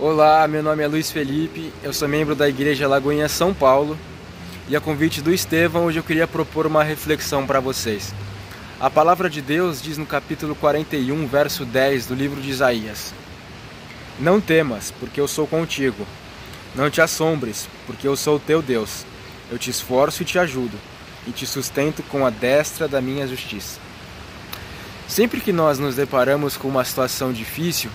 Olá, 0.00 0.46
meu 0.46 0.62
nome 0.62 0.80
é 0.80 0.86
Luiz 0.86 1.10
Felipe, 1.10 1.72
eu 1.82 1.92
sou 1.92 2.06
membro 2.06 2.36
da 2.36 2.48
Igreja 2.48 2.86
Lagoinha 2.86 3.28
São 3.28 3.52
Paulo 3.52 3.98
e 4.68 4.76
a 4.76 4.80
convite 4.80 5.20
do 5.20 5.34
Estevão, 5.34 5.86
hoje 5.86 5.98
eu 5.98 6.04
queria 6.04 6.28
propor 6.28 6.68
uma 6.68 6.84
reflexão 6.84 7.44
para 7.44 7.58
vocês. 7.58 8.14
A 8.78 8.88
palavra 8.88 9.28
de 9.28 9.42
Deus 9.42 9.82
diz 9.82 9.98
no 9.98 10.06
capítulo 10.06 10.54
41, 10.54 11.26
verso 11.26 11.64
10 11.64 12.06
do 12.06 12.14
livro 12.14 12.40
de 12.40 12.48
Isaías: 12.48 13.12
Não 14.20 14.40
temas, 14.40 14.92
porque 15.00 15.20
eu 15.20 15.26
sou 15.26 15.48
contigo. 15.48 16.06
Não 16.76 16.88
te 16.88 17.00
assombres, 17.00 17.68
porque 17.84 18.06
eu 18.06 18.14
sou 18.14 18.38
teu 18.38 18.62
Deus. 18.62 19.04
Eu 19.50 19.58
te 19.58 19.68
esforço 19.68 20.22
e 20.22 20.24
te 20.24 20.38
ajudo, 20.38 20.78
e 21.26 21.32
te 21.32 21.44
sustento 21.44 22.04
com 22.04 22.24
a 22.24 22.30
destra 22.30 22.86
da 22.86 23.00
minha 23.00 23.26
justiça. 23.26 23.80
Sempre 25.08 25.40
que 25.40 25.52
nós 25.52 25.80
nos 25.80 25.96
deparamos 25.96 26.56
com 26.56 26.68
uma 26.68 26.84
situação 26.84 27.32
difícil, 27.32 27.90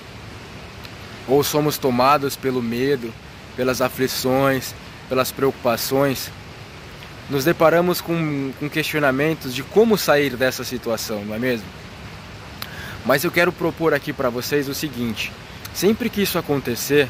ou 1.28 1.44
somos 1.44 1.78
tomados 1.78 2.36
pelo 2.36 2.62
medo, 2.62 3.14
pelas 3.56 3.82
aflições, 3.82 4.74
pelas 5.08 5.32
preocupações, 5.32 6.32
nos 7.30 7.44
deparamos 7.46 8.02
com, 8.02 8.52
com 8.60 8.70
questionamentos 8.70 9.54
de 9.54 9.64
como 9.64 9.98
sair 9.98 10.36
dessa 10.36 10.64
situação, 10.64 11.24
não 11.26 11.36
é 11.36 11.40
mesmo? 11.40 11.66
Mas 13.06 13.24
eu 13.24 13.32
quero 13.32 13.52
propor 13.52 13.94
aqui 13.94 14.14
para 14.14 14.30
vocês 14.30 14.68
o 14.68 14.74
seguinte: 14.74 15.32
sempre 15.74 16.10
que 16.10 16.22
isso 16.22 16.38
acontecer, 16.38 17.10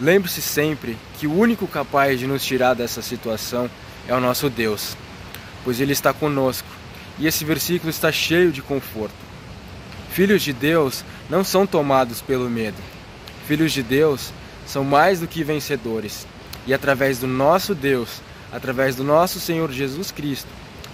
lembre-se 0.00 0.42
sempre 0.42 0.96
que 1.18 1.26
o 1.26 1.36
único 1.36 1.66
capaz 1.66 2.18
de 2.18 2.26
nos 2.26 2.44
tirar 2.44 2.74
dessa 2.74 3.02
situação 3.02 3.70
é 4.08 4.14
o 4.14 4.20
nosso 4.20 4.48
Deus, 4.48 4.96
pois 5.64 5.80
Ele 5.80 5.92
está 5.92 6.12
conosco 6.12 6.68
e 7.18 7.26
esse 7.26 7.44
versículo 7.44 7.90
está 7.90 8.10
cheio 8.10 8.50
de 8.50 8.62
conforto. 8.62 9.14
Filhos 10.10 10.42
de 10.42 10.52
Deus 10.52 11.04
não 11.28 11.44
são 11.44 11.66
tomados 11.66 12.20
pelo 12.20 12.50
medo, 12.50 12.78
Filhos 13.50 13.72
de 13.72 13.82
Deus 13.82 14.32
são 14.64 14.84
mais 14.84 15.18
do 15.18 15.26
que 15.26 15.42
vencedores, 15.42 16.24
e 16.68 16.72
através 16.72 17.18
do 17.18 17.26
nosso 17.26 17.74
Deus, 17.74 18.22
através 18.52 18.94
do 18.94 19.02
nosso 19.02 19.40
Senhor 19.40 19.72
Jesus 19.72 20.12
Cristo, 20.12 20.46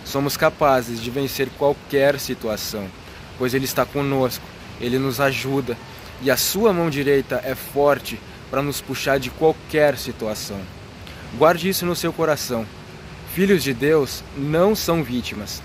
somos 0.06 0.38
capazes 0.38 1.02
de 1.02 1.10
vencer 1.10 1.50
qualquer 1.58 2.18
situação, 2.18 2.88
pois 3.36 3.52
Ele 3.52 3.66
está 3.66 3.84
conosco, 3.84 4.42
Ele 4.80 4.98
nos 4.98 5.20
ajuda 5.20 5.76
e 6.22 6.30
a 6.30 6.36
Sua 6.38 6.72
mão 6.72 6.88
direita 6.88 7.42
é 7.44 7.54
forte 7.54 8.18
para 8.50 8.62
nos 8.62 8.80
puxar 8.80 9.18
de 9.18 9.28
qualquer 9.28 9.98
situação. 9.98 10.58
Guarde 11.36 11.68
isso 11.68 11.84
no 11.84 11.94
seu 11.94 12.10
coração. 12.10 12.66
Filhos 13.34 13.62
de 13.62 13.74
Deus 13.74 14.24
não 14.34 14.74
são 14.74 15.04
vítimas. 15.04 15.62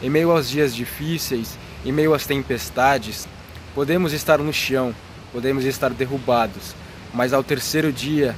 Em 0.00 0.08
meio 0.08 0.30
aos 0.30 0.48
dias 0.48 0.72
difíceis, 0.72 1.58
em 1.84 1.90
meio 1.90 2.14
às 2.14 2.26
tempestades, 2.26 3.26
podemos 3.74 4.12
estar 4.12 4.38
no 4.38 4.52
chão 4.52 4.94
podemos 5.32 5.64
estar 5.64 5.90
derrubados, 5.90 6.74
mas 7.12 7.32
ao 7.32 7.42
terceiro 7.42 7.92
dia 7.92 8.34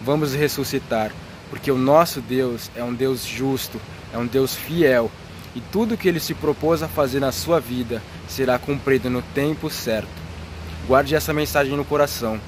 vamos 0.00 0.34
ressuscitar, 0.34 1.12
porque 1.50 1.70
o 1.70 1.78
nosso 1.78 2.20
Deus 2.20 2.70
é 2.74 2.82
um 2.82 2.94
Deus 2.94 3.24
justo, 3.24 3.80
é 4.12 4.18
um 4.18 4.26
Deus 4.26 4.54
fiel, 4.54 5.10
e 5.54 5.60
tudo 5.60 5.96
que 5.96 6.08
ele 6.08 6.20
se 6.20 6.34
propôs 6.34 6.82
a 6.82 6.88
fazer 6.88 7.20
na 7.20 7.30
sua 7.30 7.60
vida 7.60 8.02
será 8.28 8.58
cumprido 8.58 9.10
no 9.10 9.20
tempo 9.34 9.68
certo. 9.68 10.08
Guarde 10.86 11.14
essa 11.14 11.32
mensagem 11.32 11.76
no 11.76 11.84
coração. 11.84 12.40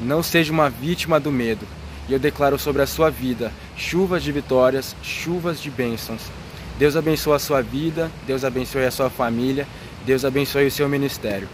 Não 0.00 0.22
seja 0.22 0.52
uma 0.52 0.70
vítima 0.70 1.18
do 1.18 1.32
medo. 1.32 1.66
E 2.08 2.12
eu 2.12 2.18
declaro 2.18 2.58
sobre 2.58 2.82
a 2.82 2.86
sua 2.86 3.10
vida 3.10 3.52
chuvas 3.76 4.22
de 4.22 4.30
vitórias, 4.30 4.94
chuvas 5.02 5.60
de 5.60 5.70
bênçãos. 5.70 6.22
Deus 6.78 6.96
abençoe 6.96 7.34
a 7.34 7.38
sua 7.38 7.62
vida, 7.62 8.10
Deus 8.26 8.44
abençoe 8.44 8.84
a 8.84 8.90
sua 8.90 9.08
família, 9.08 9.66
Deus 10.04 10.24
abençoe 10.24 10.66
o 10.66 10.70
seu 10.70 10.88
ministério. 10.88 11.48